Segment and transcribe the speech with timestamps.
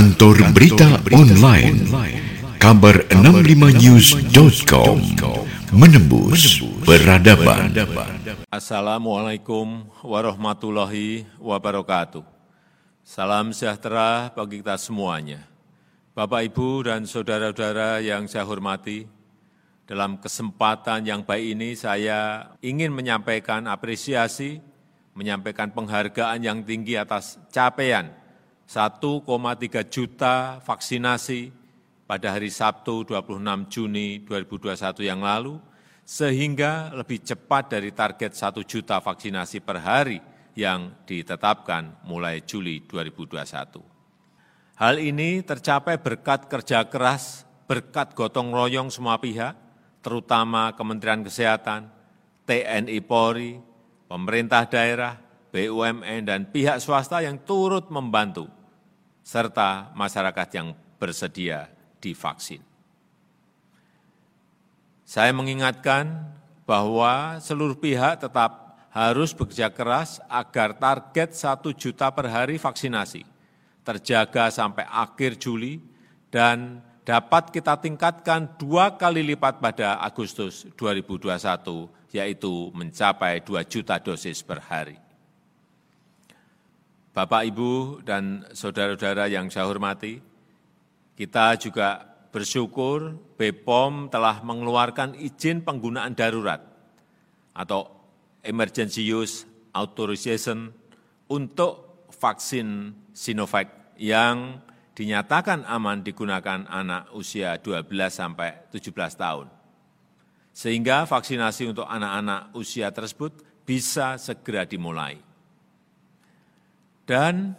[0.00, 1.76] Kantor Berita Online.
[2.56, 4.96] Kabar 65news.com
[5.76, 7.68] Menembus Peradaban.
[8.48, 12.24] Assalamualaikum warahmatullahi wabarakatuh.
[13.04, 15.44] Salam sejahtera bagi kita semuanya.
[16.16, 19.04] Bapak, Ibu, dan saudara-saudara yang saya hormati,
[19.84, 24.64] dalam kesempatan yang baik ini saya ingin menyampaikan apresiasi,
[25.12, 28.16] menyampaikan penghargaan yang tinggi atas capaian
[28.70, 29.26] 1,3
[29.90, 31.50] juta vaksinasi
[32.06, 35.58] pada hari Sabtu 26 Juni 2021 yang lalu,
[36.06, 40.22] sehingga lebih cepat dari target 1 juta vaksinasi per hari
[40.54, 44.78] yang ditetapkan mulai Juli 2021.
[44.78, 49.58] Hal ini tercapai berkat kerja keras, berkat gotong royong semua pihak,
[49.98, 51.90] terutama Kementerian Kesehatan,
[52.46, 53.58] TNI Polri,
[54.06, 55.18] pemerintah daerah,
[55.50, 58.59] BUMN, dan pihak swasta yang turut membantu
[59.30, 61.70] serta masyarakat yang bersedia
[62.02, 62.58] divaksin.
[65.06, 66.34] Saya mengingatkan
[66.66, 73.22] bahwa seluruh pihak tetap harus bekerja keras agar target satu juta per hari vaksinasi
[73.86, 75.78] terjaga sampai akhir Juli
[76.30, 84.42] dan dapat kita tingkatkan dua kali lipat pada Agustus 2021, yaitu mencapai 2 juta dosis
[84.46, 85.09] per hari.
[87.20, 90.24] Bapak, Ibu, dan saudara-saudara yang saya hormati,
[91.12, 92.00] kita juga
[92.32, 96.64] bersyukur BPOM telah mengeluarkan izin penggunaan darurat
[97.52, 97.92] atau
[98.40, 99.44] emergency use
[99.76, 100.72] authorization
[101.28, 103.68] untuk vaksin Sinovac
[104.00, 104.56] yang
[104.96, 109.52] dinyatakan aman digunakan anak usia 12 sampai 17 tahun.
[110.56, 115.28] Sehingga vaksinasi untuk anak-anak usia tersebut bisa segera dimulai.
[117.10, 117.58] Dan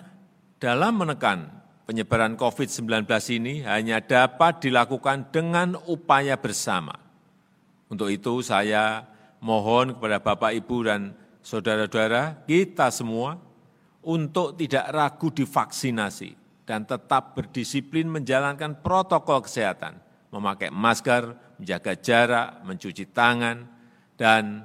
[0.63, 1.52] dalam menekan
[1.83, 3.03] penyebaran COVID-19
[3.35, 6.95] ini hanya dapat dilakukan dengan upaya bersama.
[7.91, 9.03] Untuk itu saya
[9.43, 11.11] mohon kepada Bapak, Ibu, dan
[11.43, 13.36] saudara-saudara kita semua
[13.99, 16.31] untuk tidak ragu divaksinasi
[16.64, 19.99] dan tetap berdisiplin menjalankan protokol kesehatan,
[20.31, 23.67] memakai masker, menjaga jarak, mencuci tangan,
[24.15, 24.64] dan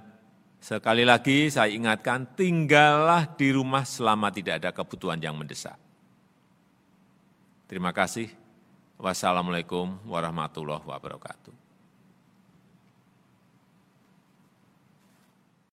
[0.67, 5.79] Sekali lagi saya ingatkan, tinggallah di rumah selama tidak ada kebutuhan yang mendesak.
[7.71, 8.27] Terima kasih.
[8.99, 11.66] Wassalamualaikum warahmatullahi wabarakatuh.